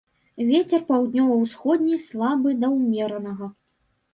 Вецер 0.45 0.81
паўднёва-ўсходні 0.87 1.99
слабы 2.07 2.57
да 2.65 2.73
ўмеранага. 2.77 3.53